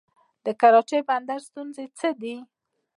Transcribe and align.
د 0.45 0.47
کراچۍ 0.61 1.01
بندر 1.09 1.39
ستونزې 1.47 1.85
څه 1.99 2.09
دي؟ 2.21 2.35